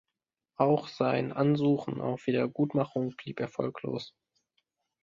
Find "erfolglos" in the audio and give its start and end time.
3.39-4.15